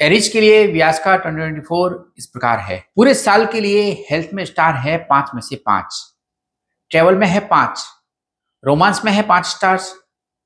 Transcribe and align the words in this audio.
एरिज 0.00 0.28
के 0.28 0.40
लिए 0.40 0.66
व्यास 0.66 0.98
का 0.98 1.16
2024 1.22 1.92
इस 2.18 2.26
प्रकार 2.26 2.58
है। 2.58 2.78
पूरे 2.96 3.14
साल 3.14 3.46
के 3.46 3.60
लिए 3.60 4.06
हेल्थ 4.10 4.30
में 4.34 4.44
स्टार 4.44 4.74
है 4.74 4.96
पाँच 4.98 5.30
में 5.34 5.42
से 5.42 5.56
पाँच। 5.56 6.00
ट्रेवल 6.90 7.14
में 7.14 7.26
है 7.26 7.40
पाँच। 7.40 7.84
रोमांस 8.64 9.04
में 9.04 9.12
है 9.12 9.22
पाँच 9.22 9.46
स्टार्स 9.46 9.94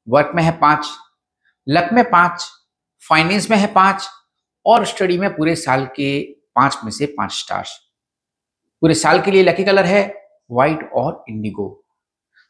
वर्क 0.08 0.32
में 0.34 0.42
है 0.42 0.52
पाँच। 0.52 0.90
लक 1.68 1.90
में 1.92 2.04
पाँच 2.10 2.46
फाइनेंस 3.08 3.50
में 3.50 3.56
है 3.56 3.66
पाँच 3.66 4.08
और 4.66 4.84
स्टडी 4.84 5.18
में 5.18 5.30
पूरे 5.36 5.56
साल 5.56 5.86
के 5.86 6.20
पाँच 6.54 6.78
में 6.84 6.90
से 6.90 7.06
पाँच 7.06 7.32
स्टार्स 7.32 7.78
पूरे 8.80 8.94
साल 8.94 9.20
के 9.20 9.30
लिए 9.30 9.42
लकी 9.42 9.64
कलर 9.64 9.84
है 9.84 10.02
व्हाइट 10.50 10.90
और 10.94 11.24
इंडिगो 11.28 11.84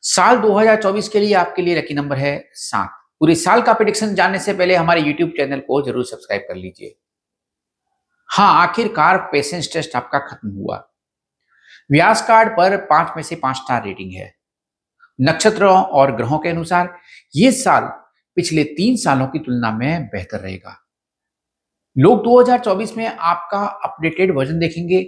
साल 0.02 0.36
2024 0.36 1.08
के 1.08 1.20
लिए 1.20 1.34
आपके 1.34 1.62
लिए 1.62 1.78
लकी 1.78 1.94
नंबर 1.94 2.18
है 2.18 2.50
सात। 2.52 2.97
पूरे 3.20 3.34
साल 3.34 3.62
का 3.62 3.72
प्रिडिक्शन 3.72 4.14
जानने 4.14 4.38
से 4.38 4.52
पहले 4.52 4.74
हमारे 4.74 5.00
यूट्यूब 5.00 5.30
चैनल 5.30 5.60
को 5.60 5.80
ज़रूर 5.82 6.04
सब्सक्राइब 6.04 6.42
कर 6.48 6.54
लीजिए। 6.54 6.94
हाँ 8.30 8.62
आखिरकार 8.62 9.18
पेशेंस 9.32 9.72
टेस्ट 9.72 9.96
आपका 9.96 10.18
खत्म 10.18 10.50
हुआ। 10.50 10.76
व्यास 11.92 12.26
कार्ड 12.28 12.48
पर 12.48 12.76
पाँच 12.76 13.12
में 13.16 13.22
से 13.22 13.36
पाँच 13.36 13.56
स्टार 13.56 13.84
रेटिंग 13.84 14.12
है। 14.12 14.32
नक्षत्रों 15.20 15.74
और 15.74 16.14
ग्रहों 16.16 16.38
के 16.38 16.48
अनुसार 16.48 16.94
ये 17.34 17.52
साल 17.52 17.86
पिछले 18.36 18.64
तीन 18.64 18.96
सालों 18.96 19.26
की 19.26 19.38
तुलना 19.38 19.70
में 19.70 20.06
बेहतर 20.06 20.40
रहेगा। 20.40 20.76
लोग 21.96 22.22
2024 22.24 22.96
में 22.96 23.06
आपका 23.06 23.64
अपडेटेड 23.84 24.34
वर्जन 24.36 24.58
देखेंगे, 24.58 25.02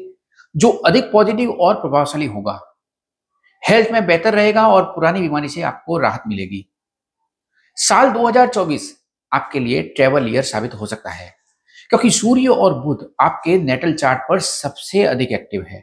जो 0.55 0.71
अधिक 0.71 1.13
पॉजिटिव 1.13 1.51
और 1.51 1.75
प्रभावशाली 1.75 2.27
होगा। 2.27 2.59
हेल्थ 3.63 3.91
में 3.91 4.07
बेहतर 4.07 4.35
रहेगा 4.35 4.69
और 4.69 4.83
पुरानी 4.85 5.21
बीमारी 5.21 5.49
से 5.49 5.63
आपको 5.63 5.99
राहत 5.99 6.23
मिलेगी। 6.27 6.67
साल 7.77 8.11
2024 8.11 8.93
आपके 9.33 9.61
लिए 9.61 9.83
ट्रेवल 9.97 10.29
ईयर 10.29 10.43
साबित 10.43 10.75
हो 10.75 10.87
सकता 10.87 11.11
है, 11.11 11.29
क्योंकि 11.91 12.11
सूर्य 12.11 12.49
और 12.49 12.75
बुध 12.81 13.09
आपके 13.21 13.57
नेटल 13.59 13.93
चार्ट 13.95 14.21
पर 14.29 14.41
सबसे 14.41 15.05
अधिक 15.05 15.33
एक्टिव 15.33 15.65
है। 15.69 15.83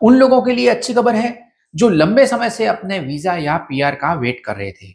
उन 0.00 0.16
लोगों 0.16 0.40
के 0.42 0.52
लिए 0.52 0.68
अच्छी 0.68 0.94
खबर 0.94 1.14
है 1.14 1.38
जो 1.74 1.88
लंबे 1.88 2.26
समय 2.26 2.50
से 2.50 2.66
अपने 2.66 2.98
वीज़ा 2.98 3.34
या 3.36 3.56
पीआर 3.58 3.94
का 3.94 4.12
वेट 4.14 4.42
कर 4.46 4.56
रहे 4.56 4.70
थे। 4.72 4.88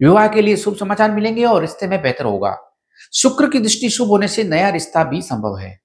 विवाह 0.00 0.26
के 0.28 0.42
लिए 0.42 0.56
शुभ 0.56 0.76
समाचार 0.76 1.10
मिलेंगे 1.10 1.44
और 1.44 1.60
रिश्ते 1.60 1.86
में 1.86 2.00
बेहतर 2.02 2.24
होगा। 2.24 2.56
शुक्र 3.12 3.48
की 3.50 3.58
दृष्टि 3.58 3.88
शुभ 3.90 4.08
होने 4.08 4.28
से 4.28 4.44
नया 4.44 4.68
रिश्ता 4.68 5.04
भी 5.04 5.22
संभव 5.22 5.58
है। 5.58 5.78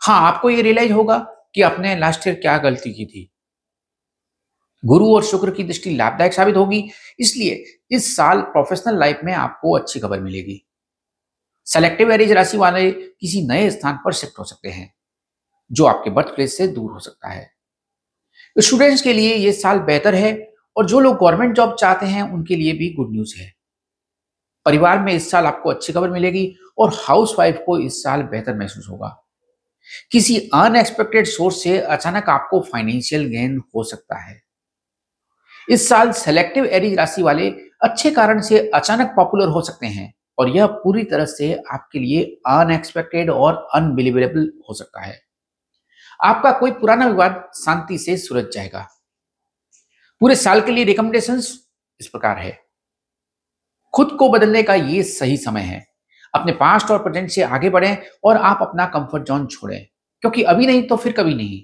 हाँ 0.00 0.20
आपको 0.22 0.50
ये 0.50 0.62
रियलाइज़ 0.62 0.92
होगा 0.92 1.18
कि 1.54 1.62
आपने 1.62 1.94
लास्ट 1.96 2.26
ईयर 2.26 2.36
क्या 2.36 2.56
गलती 2.58 2.92
की 2.92 3.04
थी। 3.06 3.28
गुरु 4.84 5.14
और 5.14 5.24
शुक्र 5.24 5.50
की 5.50 5.64
दृष्टि 5.64 5.96
लाभदायक 5.96 6.32
साबित 6.32 6.56
होगी। 6.56 6.90
इसलिए 7.20 7.64
इस 7.90 8.16
साल 8.16 8.40
प्रोफेशनल 8.40 8.98
लाइफ 8.98 9.20
में 9.24 9.32
आपको 9.32 9.76
अच्छी 9.76 10.00
खबर 10.00 10.20
मिलेगी। 10.20 10.68
सेलेक्टिव 11.66 12.12
एरिज 12.12 12.32
राशि 12.32 12.56
वाले 12.56 12.90
किसी 12.90 13.46
नए 13.46 13.70
स्थान 13.70 13.98
पर 14.04 14.12
शिफ्ट 14.12 14.38
हो 14.38 14.44
सकते 14.44 14.68
हैं, 14.68 14.94
जो 15.72 15.84
आपके 15.84 16.10
बर्थ 16.10 16.26
प्लेस 16.26 16.56
से 16.56 16.68
दूर 16.68 16.92
हो 16.92 16.98
सकता 16.98 17.28
है। 17.28 17.52
स्टूडेंट्स 18.58 19.02
के 19.02 19.12
लिए 19.12 19.34
ये 19.34 19.52
साल 19.52 19.78
बेहतर 19.78 20.14
है 20.14 20.52
और 20.76 20.86
जो 20.86 21.00
लोग 21.00 21.16
गवर्नमेंट 21.16 21.56
जॉब 21.56 21.76
चाहते 21.76 22.06
हैं, 22.06 22.22
उनके 22.22 22.56
लिए 22.56 22.72
भी 22.72 22.94
गुड 22.94 23.12
न्यूज़ 23.12 23.38
है। 23.38 23.54
परिवार 24.64 24.98
में 24.98 25.12
इस 25.12 25.30
साल 25.30 25.46
आपको 25.46 25.70
अच्छी 25.70 25.92
खबर 25.92 26.10
मिलेगी 26.10 26.56
और 26.78 26.92
हाउस 26.94 27.34
वाइफ 27.38 27.62
को 27.66 27.78
इस 27.78 28.02
साल 28.02 28.22
बेहतर 28.22 28.54
महसूस 28.54 28.86
होगा। 28.90 29.24
किसी 30.12 30.38
अनएक्सपेक्टेड 30.54 31.26
सोर्स 31.26 31.62
से 31.62 31.78
अचानक 31.78 32.28
आपको 32.28 32.60
फाइनेंशियल 32.60 33.24
गेन 33.26 33.62
हो 33.74 33.84
सकता 33.84 34.18
है। 34.18 34.41
इस 35.68 35.88
साल 35.88 36.12
सेलेक्टिव 36.12 36.64
एरिज 36.66 36.96
राशि 36.98 37.22
वाले 37.22 37.48
अच्छे 37.82 38.10
कारण 38.10 38.40
से 38.40 38.58
अचानक 38.70 39.12
पॉपुलर 39.16 39.48
हो 39.48 39.60
सकते 39.60 39.86
हैं 39.86 40.12
और 40.38 40.48
यह 40.48 40.66
पूरी 40.76 41.04
तरह 41.04 41.24
से 41.24 41.52
आपके 41.72 41.98
लिए 41.98 42.22
अनएक्सपेक्टेड 42.48 43.30
और 43.30 43.66
अनबिलीवेबल 43.74 44.50
हो 44.68 44.74
सकता 44.74 45.00
है। 45.00 45.20
आपका 46.20 46.52
कोई 46.52 46.70
पुराना 46.70 47.06
विवाद 47.06 47.50
शांति 47.56 47.98
से 47.98 48.16
सुलझ 48.16 48.44
जाएगा। 48.54 48.86
पूरे 50.20 50.34
साल 50.36 50.60
के 50.60 50.72
लिए 50.72 50.84
रिकमेंडेशन 50.84 51.38
इस 51.38 52.08
प्रकार 52.12 52.38
है। 52.38 52.58
खुद 53.94 54.16
को 54.18 54.28
बदलने 54.28 54.62
का 54.62 54.74
ये 54.74 55.02
सही 55.02 55.36
समय 55.36 55.60
है। 55.60 55.84
अपने 56.34 56.52
पास्ट 56.52 56.90
और 56.90 57.02
प्रेजेंट 57.02 57.30
से 57.30 57.42
आगे 57.42 57.70
बढ़ें 57.70 57.96
और 58.24 58.36
आप 58.36 58.58
अपना 58.62 58.86
कंफर्ट 58.86 59.22
जोन 59.22 59.46
छोड़ें, 59.46 59.86
क्योंकि 60.22 60.42
अभी 60.42 60.66
नहीं 60.66 60.82
तो 60.82 60.96
फिर 60.96 61.12
कभी 61.12 61.34
नहीं। 61.34 61.62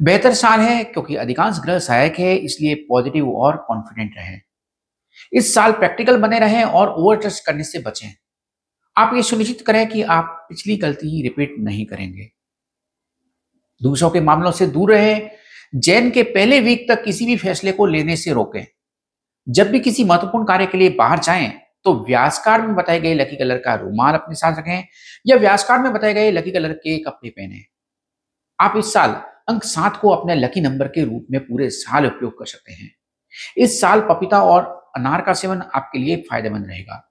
बेहतर 0.00 0.34
साल 0.34 0.60
है, 0.60 0.82
क्योंकि 0.84 1.16
अधिकांश 1.16 1.58
ग्रह 1.58 1.78
सहायक 1.78 2.18
है, 2.18 2.36
इसलिए 2.36 2.74
पॉजिटिव 2.88 3.30
और 3.30 3.56
कॉन्फिडेंट 3.68 4.16
रहें। 4.16 4.40
इस 5.32 5.54
साल 5.54 5.72
प्रैक्टिकल 5.72 6.16
बने 6.16 6.38
रहें 6.38 6.62
और 6.64 6.88
ओवर 6.90 7.16
ट्रस्ट 7.16 7.44
करने 7.46 7.64
से 7.64 7.78
बचें। 7.78 8.08
आप 8.96 9.14
ये 9.14 9.22
सुनिश्चित 9.22 9.60
करें 9.60 9.86
कि 9.88 10.02
आप 10.02 10.46
पिछली 10.48 10.76
गलती 10.76 11.22
रिपीट 11.22 11.54
नहीं 11.58 11.84
करेंगे। 11.86 12.28
दूसरों 13.80 14.10
के 14.10 14.20
मामलों 14.20 14.50
से 14.52 14.66
दूर 14.66 14.92
रहें, 14.92 15.30
जैन 15.74 16.10
के 16.10 16.22
पहले 16.22 16.60
वीक 16.60 16.86
तक 16.88 17.02
किसी 17.04 17.26
भी 17.26 17.36
फैसले 17.36 17.72
को 17.72 17.86
लेने 17.86 18.16
से 18.16 18.32
रोकें। 18.32 18.64
जब 19.46 19.70
भी 19.70 19.80
किसी 19.80 20.04
महत्वपूर्ण 20.04 20.44
कार्य 20.44 20.66
के 20.66 20.78
लिए 20.78 20.90
बाहर 20.90 21.18
जाएँ 21.18 21.52
तो 21.84 21.92
व्यास 22.04 22.42
कार्ड 22.44 22.64
में 22.64 22.74
बताए 22.74 23.00
गए 23.00 23.14
लकी 23.14 23.36
कलर 23.36 23.58
का 23.58 23.74
रुमाल 23.74 24.14
अपने 24.14 24.34
साथ 24.34 24.58
रखें 24.58 24.84
या 25.26 25.36
व्यास 25.36 25.64
कार्ड 25.64 25.82
में 25.82 25.92
बताए 25.92 26.14
गए 26.14 26.30
लकी 26.30 26.50
कलर 26.50 26.72
के 26.74 26.96
कपड़े 26.98 27.30
पहने। 27.30 27.62
आप 28.58 28.74
इस 28.76 28.92
साल 28.92 29.10
अंक 29.50 29.64
सात 29.64 29.96
को 29.96 30.08
अपने 30.08 30.34
लकी 30.34 30.60
नंबर 30.60 30.88
के 30.88 31.04
रूप 31.04 31.26
में 31.30 31.40
पूरे 31.40 31.68
साल 31.70 32.06
उपयोग 32.06 32.38
कर 32.38 32.46
सकते 32.46 32.72
हैं। 32.72 32.90
इस 33.56 33.80
साल 33.80 34.00
पपीता 34.00 34.42
और 34.44 34.64
अनार 34.96 35.20
का 35.20 35.32
सेवन 35.34 35.62
आपके 35.74 35.98
लिए 35.98 36.16
फ़ायदेमंद 36.30 36.66
रहेगा। 36.66 37.06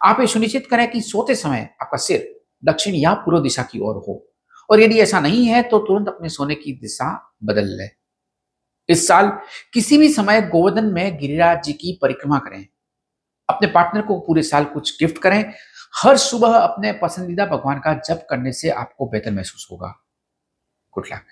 आप 0.00 0.20
ये 0.20 0.26
सुनिश्चित 0.26 0.66
करें 0.66 0.90
कि 0.90 1.00
सोते 1.00 1.34
समय 1.34 1.68
आपका 1.82 1.96
सिर 1.96 2.28
दक्षिण 2.64 2.94
या 2.94 3.12
पूर्व 3.14 3.40
दिशा 3.40 3.62
की 3.62 3.78
ओर 3.78 3.96
हो 4.08 4.22
और 4.70 4.80
यदि 4.80 4.98
ऐसा 5.00 5.20
नहीं 5.20 5.44
है 5.46 5.62
तो 5.62 5.78
तुरंत 5.78 6.08
अपने 6.08 6.28
सोने 6.28 6.54
की 6.54 6.72
दिशा 6.72 7.36
बदल 7.44 7.66
लें। 7.68 7.88
इस 8.88 9.06
साल 9.08 9.30
किसी 9.72 9.98
भी 9.98 10.08
समय 10.08 10.40
गोवर्धन 10.42 10.84
में 10.84 11.18
गिरिराज 11.18 11.62
जी 11.64 11.72
की 11.72 11.98
परिक्रमा 12.02 12.38
करें। 12.38 12.66
अपने 13.48 13.68
पार्टनर 13.68 14.02
को 14.02 14.18
पूरे 14.20 14.42
साल 14.42 14.64
कुछ 14.64 14.96
गिफ्ट 14.98 15.18
करें। 15.18 15.52
हर 15.94 16.16
सुबह 16.16 16.56
अपने 16.56 16.92
पसंदीदा 16.92 17.46
भगवान 17.46 17.78
का 17.78 17.94
जप 18.06 18.26
करने 18.30 18.52
से 18.52 18.70
आपको 18.70 19.06
बेहतर 19.06 19.30
महसूस 19.30 19.68
होगा। 19.72 19.94
Good 20.92 21.06
luck 21.06 21.24